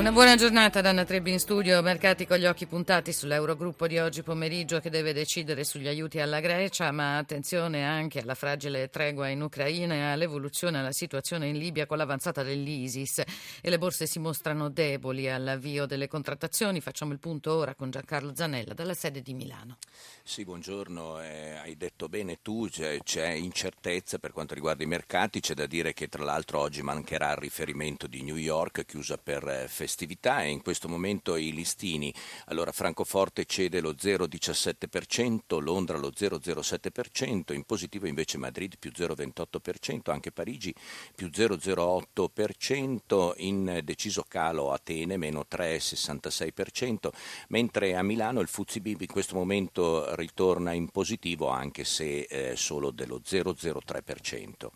Una 0.00 0.12
buona 0.12 0.34
giornata 0.34 0.80
da 0.80 0.88
Anna 0.88 1.04
Trebbi 1.04 1.30
in 1.30 1.38
studio, 1.38 1.82
mercati 1.82 2.26
con 2.26 2.38
gli 2.38 2.46
occhi 2.46 2.64
puntati 2.64 3.12
sull'Eurogruppo 3.12 3.86
di 3.86 3.98
oggi 3.98 4.22
pomeriggio 4.22 4.80
che 4.80 4.88
deve 4.88 5.12
decidere 5.12 5.62
sugli 5.62 5.88
aiuti 5.88 6.20
alla 6.20 6.40
Grecia, 6.40 6.90
ma 6.90 7.18
attenzione 7.18 7.84
anche 7.84 8.20
alla 8.20 8.34
fragile 8.34 8.88
tregua 8.88 9.28
in 9.28 9.42
Ucraina 9.42 9.92
e 9.92 10.00
all'evoluzione 10.00 10.78
della 10.78 10.92
situazione 10.92 11.48
in 11.48 11.58
Libia 11.58 11.84
con 11.84 11.98
l'avanzata 11.98 12.42
dell'ISIS 12.42 13.18
e 13.60 13.68
le 13.68 13.76
borse 13.76 14.06
si 14.06 14.18
mostrano 14.18 14.70
deboli 14.70 15.28
all'avvio 15.28 15.84
delle 15.84 16.08
contrattazioni. 16.08 16.80
Facciamo 16.80 17.12
il 17.12 17.18
punto 17.18 17.52
ora 17.52 17.74
con 17.74 17.90
Giancarlo 17.90 18.34
Zanella 18.34 18.72
dalla 18.72 18.94
sede 18.94 19.20
di 19.20 19.34
Milano. 19.34 19.76
Sì, 20.22 20.44
buongiorno, 20.44 21.20
eh, 21.20 21.56
hai 21.56 21.76
detto 21.76 22.08
bene 22.08 22.38
tu, 22.40 22.68
c'è, 22.70 22.96
c'è 23.02 23.28
incertezza 23.28 24.18
per 24.18 24.32
quanto 24.32 24.54
riguarda 24.54 24.82
i 24.82 24.86
mercati, 24.86 25.40
c'è 25.40 25.52
da 25.52 25.66
dire 25.66 25.92
che 25.92 26.08
tra 26.08 26.24
l'altro 26.24 26.60
oggi 26.60 26.80
mancherà 26.80 27.32
il 27.32 27.36
riferimento 27.36 28.06
di 28.06 28.22
New 28.22 28.36
York 28.36 28.86
chiusa 28.86 29.18
per 29.18 29.46
eh, 29.46 29.68
festività 29.90 30.44
e 30.44 30.50
in 30.50 30.62
questo 30.62 30.88
momento 30.88 31.34
i 31.34 31.52
listini, 31.52 32.14
allora 32.46 32.70
Francoforte 32.70 33.44
cede 33.44 33.80
lo 33.80 33.90
0,17%, 33.90 35.60
Londra 35.60 35.98
lo 35.98 36.12
0,07%, 36.16 37.52
in 37.52 37.64
positivo 37.64 38.06
invece 38.06 38.38
Madrid 38.38 38.78
più 38.78 38.92
0,28%, 38.94 40.12
anche 40.12 40.30
Parigi 40.30 40.72
più 41.12 41.26
0,08%, 41.26 43.32
in 43.38 43.80
deciso 43.82 44.24
calo 44.28 44.72
Atene 44.72 45.16
meno 45.16 45.44
3,66%, 45.50 47.08
mentre 47.48 47.96
a 47.96 48.04
Milano 48.04 48.38
il 48.40 48.46
Fuzzi 48.46 48.80
in 48.84 49.06
questo 49.06 49.34
momento 49.34 50.14
ritorna 50.14 50.72
in 50.72 50.88
positivo 50.90 51.48
anche 51.48 51.82
se 51.82 52.20
eh, 52.20 52.54
solo 52.54 52.92
dello 52.92 53.20
0,03%. 53.24 54.68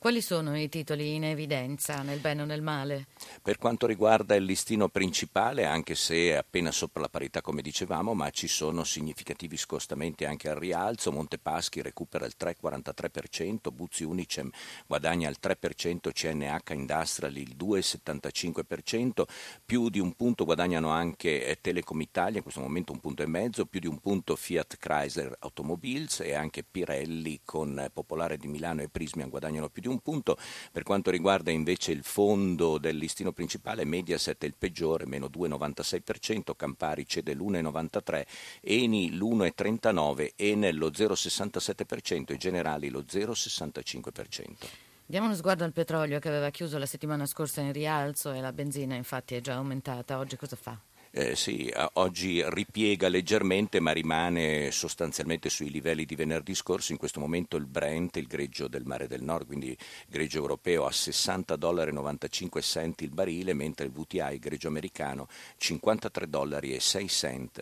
Quali 0.00 0.22
sono 0.22 0.58
i 0.58 0.70
titoli 0.70 1.16
in 1.16 1.24
evidenza 1.24 2.00
nel 2.00 2.20
bene 2.20 2.40
o 2.40 2.46
nel 2.46 2.62
male? 2.62 3.08
Per 3.42 3.58
quanto 3.58 3.86
riguarda 3.86 4.34
il 4.34 4.46
listino 4.60 4.88
principale, 4.88 5.64
anche 5.64 5.94
se 5.94 6.14
è 6.14 6.32
appena 6.34 6.70
sopra 6.70 7.00
la 7.00 7.08
parità 7.08 7.40
come 7.40 7.62
dicevamo, 7.62 8.12
ma 8.12 8.28
ci 8.28 8.46
sono 8.46 8.84
significativi 8.84 9.56
scostamenti 9.56 10.26
anche 10.26 10.50
al 10.50 10.56
rialzo, 10.56 11.10
Montepaschi 11.10 11.80
recupera 11.80 12.26
il 12.26 12.34
3,43%, 12.38 13.72
Buzzi 13.72 14.04
Unicem 14.04 14.50
guadagna 14.86 15.30
il 15.30 15.38
3%, 15.42 16.12
CNH 16.12 16.74
Industrial 16.74 17.34
il 17.38 17.56
2,75%, 17.58 19.22
più 19.64 19.88
di 19.88 19.98
un 19.98 20.12
punto 20.12 20.44
guadagnano 20.44 20.90
anche 20.90 21.46
eh, 21.46 21.58
Telecom 21.58 22.02
Italia, 22.02 22.36
in 22.36 22.42
questo 22.42 22.60
momento 22.60 22.92
un 22.92 23.00
punto 23.00 23.22
e 23.22 23.26
mezzo, 23.26 23.64
più 23.64 23.80
di 23.80 23.86
un 23.86 23.98
punto 23.98 24.36
Fiat 24.36 24.76
Chrysler 24.76 25.36
Automobiles 25.38 26.20
e 26.20 26.34
anche 26.34 26.64
Pirelli 26.70 27.40
con 27.46 27.88
Popolare 27.94 28.36
di 28.36 28.46
Milano 28.46 28.82
e 28.82 28.90
Prismian 28.90 29.30
guadagnano 29.30 29.70
più 29.70 29.80
di 29.80 29.88
un 29.88 30.00
punto. 30.00 30.36
Per 30.70 30.82
quanto 30.82 31.10
riguarda 31.10 31.50
invece 31.50 31.92
il 31.92 32.04
fondo 32.04 32.76
del 32.76 32.98
listino 32.98 33.32
principale, 33.32 33.86
Mediaset 33.86 34.44
è 34.44 34.49
il 34.50 34.56
peggiore, 34.58 35.06
meno 35.06 35.26
2,96%, 35.26 36.54
Campari 36.56 37.06
cede 37.06 37.34
l'1,93%, 37.34 38.26
Eni 38.60 39.16
l'1,39%, 39.16 40.32
Enel 40.36 40.76
lo 40.76 40.90
0,67% 40.90 42.32
e 42.32 42.36
Generali 42.36 42.88
lo 42.88 43.00
0,65%. 43.00 44.88
Diamo 45.06 45.26
uno 45.26 45.34
sguardo 45.34 45.64
al 45.64 45.72
petrolio 45.72 46.20
che 46.20 46.28
aveva 46.28 46.50
chiuso 46.50 46.78
la 46.78 46.86
settimana 46.86 47.26
scorsa 47.26 47.60
in 47.60 47.72
rialzo 47.72 48.30
e 48.30 48.40
la 48.40 48.52
benzina 48.52 48.94
infatti 48.94 49.34
è 49.34 49.40
già 49.40 49.54
aumentata. 49.54 50.18
Oggi 50.18 50.36
cosa 50.36 50.54
fa? 50.54 50.78
Eh, 51.12 51.34
sì, 51.34 51.72
oggi 51.94 52.42
ripiega 52.46 53.08
leggermente 53.08 53.80
ma 53.80 53.90
rimane 53.90 54.70
sostanzialmente 54.70 55.50
sui 55.50 55.70
livelli 55.70 56.04
di 56.04 56.14
venerdì 56.14 56.54
scorso. 56.54 56.92
In 56.92 56.98
questo 56.98 57.18
momento 57.18 57.56
il 57.56 57.66
Brent, 57.66 58.16
il 58.16 58.26
greggio 58.26 58.68
del 58.68 58.84
mare 58.84 59.08
del 59.08 59.22
nord, 59.22 59.46
quindi 59.46 59.76
greggio 60.06 60.38
europeo, 60.38 60.86
a 60.86 60.90
60,95 60.90 61.56
dollari 61.56 63.04
il 63.04 63.10
barile, 63.10 63.52
mentre 63.54 63.86
il 63.86 63.92
VTI, 63.92 64.34
il 64.34 64.38
greggio 64.38 64.68
americano, 64.68 65.26
53,06 65.60 66.28
dollari 66.28 66.78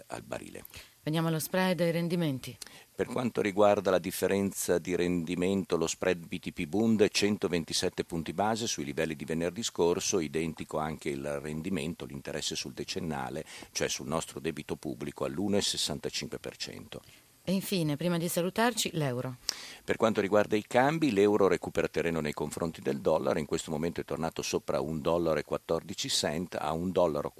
al 0.09 0.22
barile. 0.22 0.65
Veniamo 1.03 1.28
allo 1.28 1.39
spread 1.39 1.81
e 1.81 1.84
ai 1.84 1.93
rendimenti. 1.93 2.55
Per 2.98 3.06
quanto 3.06 3.41
riguarda 3.41 3.92
la 3.92 4.00
differenza 4.00 4.78
di 4.78 4.97
rendimento, 4.97 5.76
lo 5.76 5.86
spread 5.86 6.26
BTP 6.26 6.66
Bund 6.66 7.06
127 7.09 8.03
punti 8.03 8.32
base 8.32 8.66
sui 8.66 8.82
livelli 8.82 9.14
di 9.14 9.25
venerdì 9.25 9.62
scorso, 9.62 10.19
identico 10.19 10.78
anche 10.78 11.10
il 11.10 11.38
rendimento, 11.38 12.06
l'interesse 12.06 12.56
sul 12.56 12.72
decennale, 12.72 13.44
cioè 13.70 13.86
sul 13.86 14.09
nostro 14.09 14.41
debito 14.41 14.75
pubblico 14.75 15.25
all'1,65%. 15.25 16.98
E 17.44 17.53
infine, 17.53 17.97
prima 17.97 18.19
di 18.19 18.26
salutarci, 18.26 18.91
l'euro. 18.94 19.36
Per 19.84 19.94
quanto 19.94 20.20
riguarda 20.20 20.56
i 20.56 20.66
cambi, 20.66 21.12
l'euro 21.12 21.47
recupera 21.47 21.86
terreno 21.86 22.19
nei 22.19 22.34
confronti 22.34 22.82
del 22.82 22.98
dollaro, 22.98 23.38
in 23.38 23.47
questo 23.47 23.70
momento 23.70 24.00
è 24.00 24.04
tornato 24.04 24.42
sopra 24.42 24.80
1,14 24.80 25.00
dollaro 25.00 25.38
a 25.38 26.72
1,14 26.72 26.91
dollaro 26.91 27.32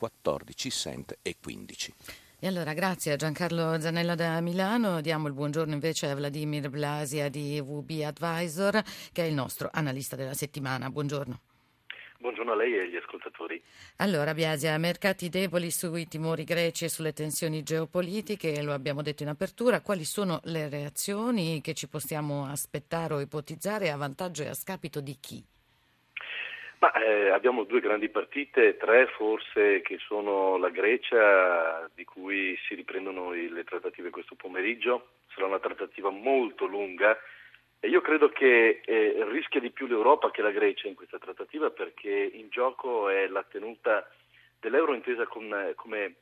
e 1.20 1.36
15. 1.42 1.94
E 2.41 2.47
allora 2.47 2.72
grazie 2.72 3.10
a 3.10 3.16
Giancarlo 3.16 3.81
Zanella 3.81 4.15
da 4.15 4.41
Milano, 4.41 5.00
diamo 5.00 5.26
il 5.26 5.34
buongiorno 5.34 5.72
invece 5.72 6.09
a 6.09 6.15
Vladimir 6.15 6.71
Blasia 6.71 7.28
di 7.28 7.60
VB 7.60 8.03
Advisor 8.04 8.81
che 9.12 9.25
è 9.25 9.26
il 9.26 9.34
nostro 9.34 9.69
analista 9.72 10.15
della 10.15 10.34
settimana. 10.34 10.88
Buongiorno. 10.88 11.41
Buongiorno 12.21 12.53
a 12.53 12.54
lei 12.54 12.76
e 12.76 12.82
agli 12.82 12.94
ascoltatori. 12.94 13.60
Allora, 13.97 14.34
Biasia, 14.34 14.78
mercati 14.78 15.28
deboli 15.28 15.72
sui 15.72 16.06
timori 16.06 16.44
greci 16.44 16.84
e 16.84 16.88
sulle 16.88 17.12
tensioni 17.12 17.65
geopolitiche, 17.65 18.62
lo 18.62 18.72
abbiamo 18.72 19.03
detto 19.03 19.25
in 19.25 19.31
apertura. 19.31 19.81
Quali 19.81 20.05
sono 20.05 20.38
le 20.44 20.69
reazioni 20.69 21.60
che 21.60 21.75
ci 21.75 21.88
possiamo 21.88 22.47
aspettare 22.47 23.15
o 23.15 23.20
ipotizzare 23.20 23.91
a 23.91 23.97
vantaggio 23.97 24.44
e 24.44 24.49
a 24.49 24.55
scapito 24.55 25.00
di 25.00 25.16
chi? 25.19 25.44
Ma, 26.81 26.93
eh, 26.93 27.31
abbiamo 27.31 27.65
due 27.65 27.81
grandi 27.81 28.09
partite, 28.09 28.77
tre 28.77 29.09
forse 29.09 29.81
che 29.81 29.99
sono 29.99 30.56
la 30.59 30.69
Grecia 30.69 31.91
di 31.93 32.05
cui 32.05 32.56
si 32.66 32.77
riprendono 32.77 33.33
le 33.33 33.65
trattative 33.65 34.11
questo 34.11 34.37
pomeriggio, 34.37 35.09
sarà 35.34 35.47
una 35.47 35.59
trattativa 35.59 36.11
molto 36.11 36.67
lunga 36.67 37.19
e 37.81 37.88
io 37.88 38.00
credo 38.00 38.28
che 38.28 38.81
eh, 38.84 39.27
rischia 39.28 39.59
di 39.59 39.71
più 39.71 39.87
l'Europa 39.88 40.31
che 40.31 40.43
la 40.43 40.53
Grecia 40.53 40.87
in 40.87 40.94
questa 40.94 41.19
trattativa 41.19 41.71
perché 41.71 42.11
in 42.11 42.49
gioco 42.49 43.09
è 43.09 43.27
la 43.27 43.43
tenuta 43.43 44.09
dell'euro 44.61 44.94
intesa 44.94 45.27
con, 45.27 45.72
come 45.75 46.15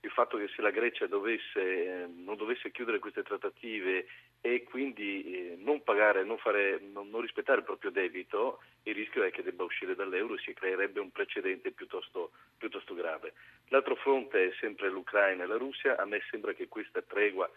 il 0.00 0.10
fatto 0.10 0.36
che 0.36 0.48
se 0.54 0.62
la 0.62 0.70
Grecia 0.70 1.06
dovesse, 1.06 1.60
eh, 1.60 2.06
non 2.06 2.36
dovesse 2.36 2.70
chiudere 2.70 3.00
queste 3.00 3.22
trattative 3.22 4.06
e 4.46 4.62
quindi 4.62 5.22
eh, 5.24 5.56
non 5.56 5.82
pagare, 5.82 6.22
non, 6.22 6.36
fare, 6.36 6.78
non, 6.92 7.08
non, 7.08 7.22
rispettare 7.22 7.60
il 7.60 7.64
proprio 7.64 7.90
debito, 7.90 8.60
il 8.82 8.94
rischio 8.94 9.22
è 9.22 9.30
che 9.30 9.42
debba 9.42 9.64
uscire 9.64 9.94
dall'euro 9.94 10.34
e 10.34 10.38
si 10.40 10.52
creerebbe 10.52 11.00
un 11.00 11.10
precedente 11.10 11.70
piuttosto, 11.70 12.32
piuttosto 12.58 12.92
grave. 12.92 13.32
L'altro 13.68 13.94
fronte 13.94 14.48
è 14.48 14.52
sempre 14.60 14.90
l'Ucraina 14.90 15.44
e 15.44 15.46
la 15.46 15.56
Russia, 15.56 15.96
a 15.96 16.04
me 16.04 16.20
sembra 16.30 16.52
che 16.52 16.68
questa 16.68 17.00
tregua 17.00 17.50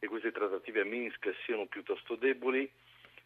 e 0.00 0.08
queste 0.08 0.32
trattative 0.32 0.80
a 0.80 0.84
Minsk 0.84 1.32
siano 1.44 1.66
piuttosto 1.66 2.16
deboli. 2.16 2.68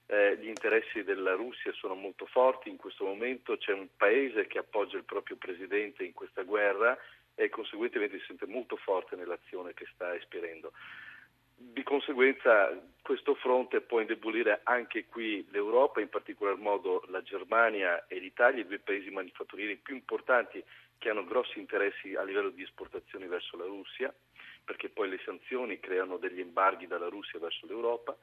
Eh, 0.05 0.37
gli 0.37 0.49
interessi 0.49 1.03
della 1.03 1.33
Russia 1.33 1.73
sono 1.73 1.95
molto 1.95 2.27
forti 2.27 2.69
in 2.69 2.77
questo 2.77 3.07
momento, 3.07 3.57
c'è 3.57 3.73
un 3.73 3.89
paese 3.97 4.47
che 4.47 4.59
appoggia 4.59 4.99
il 4.99 5.05
proprio 5.05 5.37
presidente 5.37 6.05
in 6.05 6.13
questa 6.13 6.43
guerra 6.43 6.95
e 7.35 7.49
conseguentemente 7.49 8.19
si 8.19 8.27
sente 8.27 8.45
molto 8.45 8.77
forte 8.77 9.17
nell'azione 9.17 9.73
che 9.73 9.87
sta 9.95 10.15
espirendo. 10.15 10.73
Di 11.61 11.83
conseguenza 11.83 12.71
questo 13.03 13.35
fronte 13.35 13.81
può 13.81 13.99
indebolire 13.99 14.61
anche 14.63 15.07
qui 15.07 15.45
l'Europa, 15.51 16.01
in 16.01 16.09
particolar 16.09 16.57
modo 16.57 17.03
la 17.09 17.21
Germania 17.23 18.07
e 18.07 18.21
l'Italia, 18.21 18.63
i 18.63 18.67
due 18.67 18.79
paesi 18.79 19.11
manifatturieri 19.11 19.77
più 19.77 19.97
importanti 19.97 20.63
che 20.99 21.11
hanno 21.11 21.25
grossi 21.25 21.59
interessi 21.59 22.15
a 22.15 22.23
livello 22.23 22.51
di 22.51 22.63
esportazioni 22.63 23.27
verso 23.27 23.57
la 23.57 23.65
Russia, 23.65 24.15
perché 24.65 24.89
poi 24.89 25.09
le 25.09 25.21
sanzioni 25.25 25.81
creano 25.81 26.17
degli 26.17 26.39
embarghi 26.39 26.87
dalla 26.87 27.09
Russia 27.09 27.41
verso 27.41 27.67
l'Europa 27.67 28.17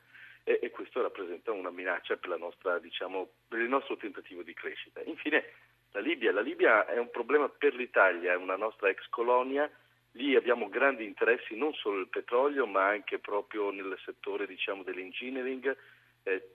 e, 0.44 0.60
e 0.62 0.70
questo 0.70 1.02
rappresenta 1.02 1.52
una 1.52 1.72
minaccia 1.72 2.16
per, 2.16 2.38
nostra, 2.38 2.80
diciamo, 2.80 3.28
per 3.50 3.60
il 3.60 3.68
nostro 3.68 3.98
tentativo 3.98 4.44
di 4.44 4.54
crescita. 4.54 5.02
Infine 5.04 5.44
la 5.92 6.00
Libia. 6.00 6.32
La 6.32 6.42
Libia 6.42 6.86
è 6.86 6.98
un 7.00 7.10
problema 7.10 7.50
per 7.50 7.74
l'Italia, 7.74 8.32
è 8.32 8.38
una 8.38 8.56
nostra 8.56 8.88
ex 8.88 9.08
colonia, 9.10 9.70
lì 10.16 10.36
abbiamo 10.36 10.70
grandi 10.70 11.06
interessi 11.06 11.56
non 11.56 11.74
solo 11.74 11.98
nel 11.98 12.10
petrolio 12.10 12.66
ma 12.66 12.88
anche 12.88 13.20
proprio 13.20 13.72
nel 13.72 13.98
settore 14.04 14.46
diciamo, 14.46 14.84
dell'engineering. 14.84 15.76
Eh, 16.24 16.50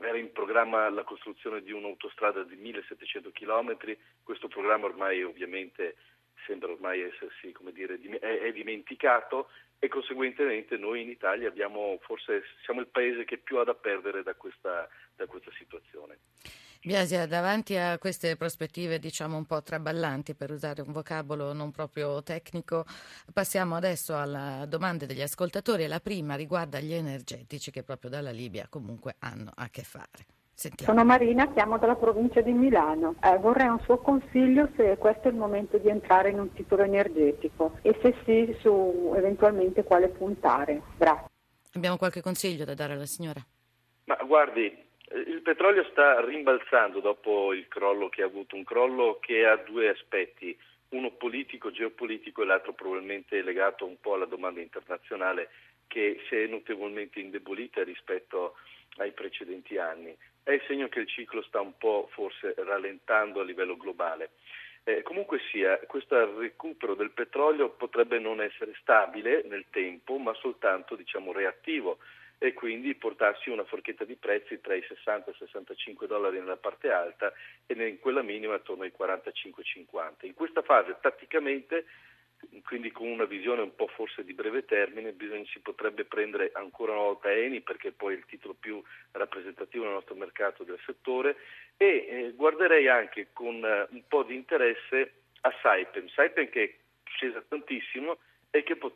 era 0.00 0.18
in 0.18 0.30
programma 0.32 0.90
la 0.90 1.04
costruzione 1.04 1.62
di 1.62 1.72
un'autostrada 1.72 2.42
di 2.42 2.56
1700 2.56 3.30
km, 3.32 3.96
questo 4.22 4.46
programma 4.48 4.86
ormai 4.86 5.22
ovviamente 5.22 5.96
sembra 6.44 6.70
ormai 6.70 7.00
essersi, 7.00 7.54
dire, 7.72 7.98
è, 8.18 8.40
è 8.40 8.52
dimenticato 8.52 9.48
e 9.78 9.88
conseguentemente 9.88 10.76
noi 10.76 11.02
in 11.02 11.08
Italia 11.08 11.48
abbiamo, 11.48 11.98
forse 12.02 12.42
siamo 12.62 12.80
il 12.80 12.88
paese 12.88 13.24
che 13.24 13.38
più 13.38 13.56
ha 13.58 13.64
da 13.64 13.74
perdere 13.74 14.22
da 14.22 14.34
situazione. 14.34 14.63
Biasia, 16.86 17.26
davanti 17.26 17.78
a 17.78 17.96
queste 17.96 18.36
prospettive 18.36 18.98
diciamo 18.98 19.38
un 19.38 19.46
po' 19.46 19.62
traballanti 19.62 20.34
per 20.34 20.50
usare 20.50 20.82
un 20.82 20.92
vocabolo 20.92 21.54
non 21.54 21.70
proprio 21.70 22.22
tecnico, 22.22 22.84
passiamo 23.32 23.74
adesso 23.74 24.14
alle 24.14 24.66
domande 24.68 25.06
degli 25.06 25.22
ascoltatori 25.22 25.86
la 25.86 26.00
prima 26.00 26.34
riguarda 26.34 26.80
gli 26.80 26.92
energetici 26.92 27.70
che 27.70 27.84
proprio 27.84 28.10
dalla 28.10 28.32
Libia 28.32 28.66
comunque 28.68 29.14
hanno 29.20 29.50
a 29.54 29.70
che 29.70 29.80
fare. 29.80 30.26
Sentiamo. 30.52 30.92
Sono 30.92 31.06
Marina, 31.06 31.50
chiamo 31.54 31.78
dalla 31.78 31.96
provincia 31.96 32.42
di 32.42 32.52
Milano. 32.52 33.14
Eh, 33.22 33.38
vorrei 33.38 33.68
un 33.68 33.80
suo 33.80 33.96
consiglio 33.96 34.68
se 34.76 34.98
questo 34.98 35.28
è 35.28 35.30
il 35.30 35.38
momento 35.38 35.78
di 35.78 35.88
entrare 35.88 36.28
in 36.28 36.38
un 36.38 36.52
titolo 36.52 36.82
energetico 36.82 37.78
e 37.80 37.98
se 38.02 38.14
sì, 38.26 38.54
su 38.60 39.14
eventualmente 39.16 39.84
quale 39.84 40.08
puntare. 40.08 40.82
Grazie. 40.98 41.30
Abbiamo 41.72 41.96
qualche 41.96 42.20
consiglio 42.20 42.66
da 42.66 42.74
dare 42.74 42.92
alla 42.92 43.06
signora? 43.06 43.42
Ma 44.04 44.16
guardi, 44.26 44.83
il 45.12 45.42
petrolio 45.42 45.84
sta 45.90 46.24
rimbalzando 46.24 47.00
dopo 47.00 47.52
il 47.52 47.68
crollo 47.68 48.08
che 48.08 48.22
ha 48.22 48.26
avuto, 48.26 48.56
un 48.56 48.64
crollo 48.64 49.18
che 49.20 49.44
ha 49.46 49.56
due 49.56 49.88
aspetti, 49.88 50.56
uno 50.90 51.10
politico, 51.10 51.70
geopolitico 51.70 52.42
e 52.42 52.46
l'altro 52.46 52.72
probabilmente 52.72 53.42
legato 53.42 53.84
un 53.84 54.00
po' 54.00 54.14
alla 54.14 54.24
domanda 54.24 54.60
internazionale 54.60 55.50
che 55.86 56.20
si 56.28 56.36
è 56.36 56.46
notevolmente 56.46 57.20
indebolita 57.20 57.84
rispetto 57.84 58.56
ai 58.96 59.12
precedenti 59.12 59.76
anni. 59.76 60.16
È 60.42 60.52
il 60.52 60.62
segno 60.66 60.88
che 60.88 61.00
il 61.00 61.08
ciclo 61.08 61.42
sta 61.42 61.60
un 61.60 61.76
po' 61.76 62.08
forse 62.12 62.54
rallentando 62.56 63.40
a 63.40 63.44
livello 63.44 63.76
globale. 63.76 64.30
Eh, 64.84 65.02
comunque 65.02 65.40
sia, 65.50 65.78
questo 65.86 66.38
recupero 66.38 66.94
del 66.94 67.10
petrolio 67.10 67.70
potrebbe 67.70 68.18
non 68.18 68.42
essere 68.42 68.74
stabile 68.80 69.42
nel 69.46 69.64
tempo, 69.70 70.18
ma 70.18 70.34
soltanto 70.34 70.94
diciamo, 70.94 71.32
reattivo 71.32 71.98
e 72.38 72.52
quindi 72.52 72.94
portarsi 72.94 73.50
una 73.50 73.64
forchetta 73.64 74.04
di 74.04 74.16
prezzi 74.16 74.60
tra 74.60 74.74
i 74.74 74.82
60 74.82 75.30
e 75.30 75.32
i 75.32 75.36
65 75.38 76.06
dollari 76.06 76.38
nella 76.38 76.56
parte 76.56 76.90
alta 76.90 77.32
e 77.66 77.74
in 77.74 77.98
quella 77.98 78.22
minima 78.22 78.54
attorno 78.54 78.84
ai 78.84 78.92
45-50. 78.96 80.26
In 80.26 80.34
questa 80.34 80.62
fase 80.62 80.96
tatticamente 81.00 81.86
quindi 82.64 82.90
con 82.90 83.06
una 83.08 83.24
visione 83.24 83.62
un 83.62 83.74
po' 83.74 83.86
forse 83.88 84.24
di 84.24 84.34
breve 84.34 84.64
termine, 84.64 85.12
bisogna, 85.12 85.44
si 85.46 85.60
potrebbe 85.60 86.04
prendere 86.04 86.50
ancora 86.54 86.92
una 86.92 87.02
volta 87.02 87.32
Eni 87.32 87.60
perché 87.60 87.88
è 87.88 87.92
poi 87.92 88.14
il 88.14 88.24
titolo 88.26 88.54
più 88.58 88.82
rappresentativo 89.12 89.84
del 89.84 89.94
nostro 89.94 90.14
mercato 90.14 90.64
del 90.64 90.78
settore 90.84 91.36
e 91.76 92.06
eh, 92.08 92.32
guarderei 92.34 92.88
anche 92.88 93.28
con 93.32 93.64
eh, 93.64 93.86
un 93.90 94.02
po' 94.06 94.22
di 94.22 94.34
interesse 94.34 95.12
a 95.42 95.54
Saipem, 95.62 96.08
Saipem 96.08 96.48
che 96.48 96.64
è 96.64 96.74
scesa 97.04 97.42
tantissimo 97.46 98.18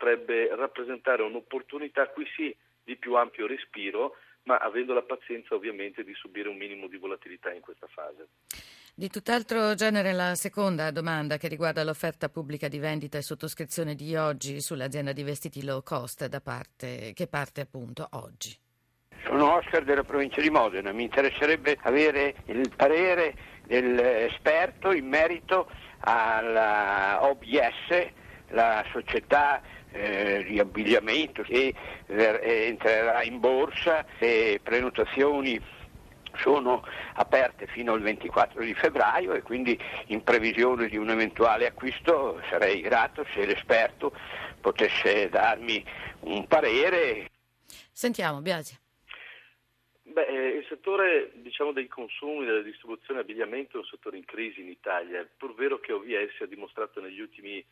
potrebbe 0.08 0.54
rappresentare 0.54 1.22
un'opportunità 1.22 2.08
qui 2.08 2.24
sì 2.34 2.56
di 2.82 2.96
più 2.96 3.14
ampio 3.14 3.46
respiro, 3.46 4.16
ma 4.44 4.56
avendo 4.56 4.94
la 4.94 5.02
pazienza 5.02 5.54
ovviamente 5.54 6.02
di 6.02 6.14
subire 6.14 6.48
un 6.48 6.56
minimo 6.56 6.86
di 6.86 6.96
volatilità 6.96 7.52
in 7.52 7.60
questa 7.60 7.86
fase. 7.86 8.28
Di 8.94 9.08
tutt'altro 9.10 9.74
genere 9.74 10.12
la 10.12 10.34
seconda 10.34 10.90
domanda 10.90 11.36
che 11.36 11.48
riguarda 11.48 11.84
l'offerta 11.84 12.30
pubblica 12.30 12.68
di 12.68 12.78
vendita 12.78 13.18
e 13.18 13.22
sottoscrizione 13.22 13.94
di 13.94 14.16
oggi 14.16 14.60
sull'azienda 14.60 15.12
di 15.12 15.22
vestiti 15.22 15.62
low 15.62 15.82
cost 15.82 16.26
da 16.26 16.40
parte, 16.40 17.12
che 17.14 17.26
parte 17.26 17.60
appunto 17.60 18.08
oggi. 18.12 18.56
Sono 19.24 19.56
Oscar 19.56 19.84
della 19.84 20.04
provincia 20.04 20.40
di 20.40 20.48
Modena, 20.48 20.90
mi 20.92 21.02
interesserebbe 21.02 21.76
avere 21.82 22.36
il 22.46 22.72
parere 22.74 23.34
dell'esperto 23.66 24.92
in 24.92 25.06
merito 25.06 25.70
alla 26.00 27.18
OBS, 27.22 28.16
la 28.50 28.84
società 28.90 29.60
eh, 29.90 30.44
di 30.46 30.58
abbigliamento 30.58 31.42
che 31.42 31.74
eh, 32.06 32.66
entrerà 32.66 33.22
in 33.22 33.40
borsa, 33.40 34.04
le 34.18 34.60
prenotazioni 34.62 35.60
sono 36.36 36.84
aperte 37.14 37.66
fino 37.66 37.92
al 37.92 38.00
24 38.00 38.62
di 38.62 38.74
febbraio 38.74 39.32
e 39.32 39.42
quindi 39.42 39.78
in 40.06 40.22
previsione 40.22 40.88
di 40.88 40.96
un 40.96 41.10
eventuale 41.10 41.66
acquisto 41.66 42.40
sarei 42.48 42.80
grato 42.80 43.24
se 43.34 43.44
l'esperto 43.44 44.12
potesse 44.60 45.28
darmi 45.28 45.84
un 46.20 46.46
parere. 46.46 47.30
Sentiamo, 47.90 48.40
Biasi. 48.40 48.76
Beh, 50.02 50.26
eh, 50.26 50.48
il 50.58 50.66
settore 50.68 51.32
diciamo, 51.34 51.72
dei 51.72 51.86
consumi, 51.86 52.46
della 52.46 52.62
distribuzione 52.62 53.20
e 53.20 53.22
abbigliamento 53.22 53.76
è 53.76 53.80
un 53.80 53.86
settore 53.86 54.16
in 54.16 54.24
crisi 54.24 54.60
in 54.60 54.68
Italia, 54.68 55.26
pur 55.36 55.54
vero 55.54 55.78
che 55.80 55.92
OVS 55.92 56.40
ha 56.40 56.46
dimostrato 56.46 57.00
negli 57.00 57.20
ultimi 57.20 57.64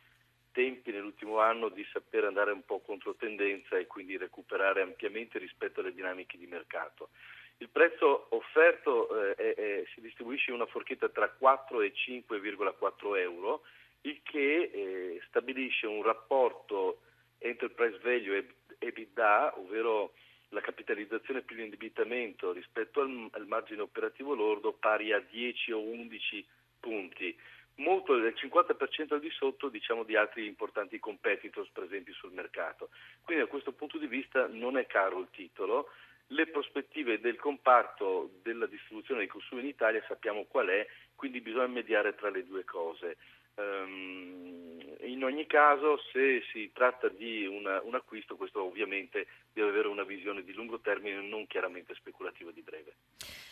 tempi 0.57 0.91
nell'ultimo 0.91 1.37
anno 1.37 1.69
di 1.69 1.85
sapere 1.93 2.25
andare 2.25 2.51
un 2.51 2.65
po' 2.65 2.79
contro 2.79 3.13
tendenza 3.13 3.77
e 3.77 3.85
quindi 3.85 4.17
recuperare 4.17 4.81
ampiamente 4.81 5.37
rispetto 5.37 5.81
alle 5.81 5.93
dinamiche 5.93 6.35
di 6.35 6.47
mercato. 6.47 7.09
Il 7.57 7.69
prezzo 7.69 8.25
offerto 8.29 9.35
eh, 9.35 9.53
è, 9.53 9.83
si 9.93 10.01
distribuisce 10.01 10.49
in 10.49 10.55
una 10.55 10.65
forchetta 10.65 11.09
tra 11.09 11.29
4 11.29 11.81
e 11.81 11.93
5,4 11.93 13.19
euro, 13.19 13.61
il 14.01 14.19
che 14.23 14.71
eh, 14.73 15.21
stabilisce 15.27 15.85
un 15.85 16.01
rapporto 16.01 17.01
enterprise 17.37 17.99
value 18.01 18.37
e 18.37 18.47
EBITDA, 18.79 19.59
ovvero 19.59 20.13
la 20.49 20.61
capitalizzazione 20.61 21.41
più 21.41 21.55
l'indebitamento 21.55 22.51
rispetto 22.51 23.01
al, 23.01 23.27
al 23.29 23.45
margine 23.45 23.81
operativo 23.81 24.33
lordo 24.33 24.73
pari 24.73 25.13
a 25.13 25.19
10 25.19 25.71
o 25.73 25.81
11 25.81 26.47
punti 26.79 27.37
molto 27.77 28.15
del 28.17 28.33
50% 28.35 29.13
al 29.13 29.19
di 29.19 29.29
sotto 29.29 29.69
diciamo, 29.69 30.03
di 30.03 30.15
altri 30.15 30.45
importanti 30.45 30.99
competitors 30.99 31.69
presenti 31.69 32.11
sul 32.13 32.31
mercato. 32.31 32.89
Quindi 33.23 33.43
da 33.43 33.49
questo 33.49 33.71
punto 33.73 33.97
di 33.97 34.07
vista 34.07 34.47
non 34.47 34.77
è 34.77 34.85
caro 34.85 35.19
il 35.19 35.27
titolo. 35.31 35.89
Le 36.31 36.47
prospettive 36.47 37.19
del 37.19 37.37
comparto 37.37 38.31
della 38.41 38.65
distribuzione 38.65 39.21
dei 39.21 39.29
consumi 39.29 39.61
in 39.61 39.67
Italia 39.67 40.03
sappiamo 40.07 40.45
qual 40.45 40.67
è, 40.67 40.85
quindi 41.15 41.39
bisogna 41.39 41.67
mediare 41.67 42.15
tra 42.15 42.29
le 42.29 42.45
due 42.45 42.63
cose. 42.65 43.17
Um, 43.55 44.76
in 45.17 45.23
ogni 45.23 45.47
caso, 45.47 45.99
se 46.13 46.43
si 46.53 46.69
tratta 46.71 47.09
di 47.09 47.47
una, 47.47 47.81
un 47.81 47.95
acquisto, 47.95 48.35
questo 48.35 48.63
ovviamente 48.63 49.25
deve 49.51 49.69
avere 49.69 49.87
una 49.87 50.03
visione 50.03 50.43
di 50.43 50.53
lungo 50.53 50.79
termine, 50.79 51.27
non 51.27 51.47
chiaramente 51.47 51.95
speculativa 51.95 52.51
di 52.51 52.61
breve. 52.61 52.93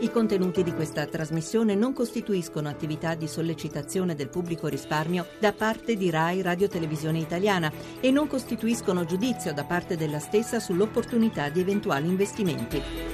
I 0.00 0.10
contenuti 0.10 0.62
di 0.62 0.74
questa 0.74 1.06
trasmissione 1.06 1.74
non 1.74 1.94
costituiscono 1.94 2.68
attività 2.68 3.14
di 3.14 3.26
sollecitazione 3.26 4.14
del 4.14 4.28
pubblico 4.28 4.68
risparmio 4.68 5.26
da 5.38 5.54
parte 5.54 5.96
di 5.96 6.10
RAI 6.10 6.42
Radio 6.42 6.68
Televisione 6.68 7.18
Italiana 7.18 7.72
e 8.00 8.10
non 8.10 8.26
costituiscono 8.26 9.06
giudizio 9.06 9.54
da 9.54 9.64
parte 9.64 9.96
della 9.96 10.18
stessa 10.18 10.60
sull'opportunità 10.60 11.48
di 11.48 11.60
eventuali 11.60 12.08
investimenti. 12.08 13.13